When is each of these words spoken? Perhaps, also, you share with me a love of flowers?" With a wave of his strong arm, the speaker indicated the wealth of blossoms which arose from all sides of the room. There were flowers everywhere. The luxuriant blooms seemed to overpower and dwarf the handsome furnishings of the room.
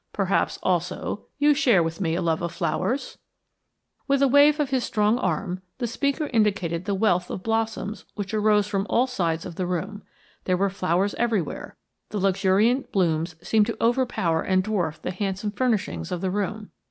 Perhaps, 0.13 0.57
also, 0.63 1.27
you 1.37 1.53
share 1.53 1.83
with 1.83 2.01
me 2.01 2.15
a 2.15 2.23
love 2.23 2.41
of 2.41 2.51
flowers?" 2.51 3.19
With 4.07 4.23
a 4.23 4.27
wave 4.27 4.59
of 4.59 4.71
his 4.71 4.83
strong 4.83 5.19
arm, 5.19 5.61
the 5.77 5.85
speaker 5.85 6.25
indicated 6.33 6.85
the 6.85 6.95
wealth 6.95 7.29
of 7.29 7.43
blossoms 7.43 8.05
which 8.15 8.33
arose 8.33 8.65
from 8.65 8.87
all 8.89 9.05
sides 9.05 9.45
of 9.45 9.57
the 9.57 9.67
room. 9.67 10.01
There 10.45 10.57
were 10.57 10.71
flowers 10.71 11.13
everywhere. 11.19 11.77
The 12.09 12.17
luxuriant 12.19 12.91
blooms 12.91 13.35
seemed 13.47 13.67
to 13.67 13.77
overpower 13.79 14.41
and 14.41 14.63
dwarf 14.63 14.99
the 14.99 15.11
handsome 15.11 15.51
furnishings 15.51 16.11
of 16.11 16.21
the 16.21 16.31
room. 16.31 16.71